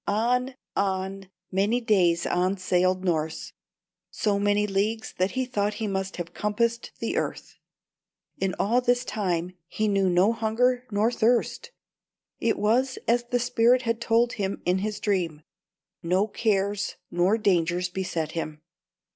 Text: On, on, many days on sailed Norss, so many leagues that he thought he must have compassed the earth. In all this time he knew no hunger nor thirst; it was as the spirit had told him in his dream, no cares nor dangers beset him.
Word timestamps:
On, 0.07 0.55
on, 0.75 1.29
many 1.51 1.79
days 1.79 2.25
on 2.25 2.57
sailed 2.57 3.05
Norss, 3.05 3.53
so 4.09 4.39
many 4.39 4.65
leagues 4.65 5.13
that 5.19 5.33
he 5.37 5.45
thought 5.45 5.75
he 5.75 5.85
must 5.85 6.15
have 6.17 6.33
compassed 6.33 6.91
the 6.99 7.17
earth. 7.17 7.57
In 8.39 8.55
all 8.57 8.81
this 8.81 9.05
time 9.05 9.53
he 9.67 9.87
knew 9.87 10.09
no 10.09 10.33
hunger 10.33 10.87
nor 10.89 11.11
thirst; 11.11 11.69
it 12.39 12.57
was 12.57 12.97
as 13.07 13.25
the 13.25 13.37
spirit 13.37 13.83
had 13.83 14.01
told 14.01 14.33
him 14.33 14.63
in 14.65 14.79
his 14.79 14.99
dream, 14.99 15.43
no 16.01 16.25
cares 16.27 16.95
nor 17.11 17.37
dangers 17.37 17.87
beset 17.87 18.31
him. 18.31 18.59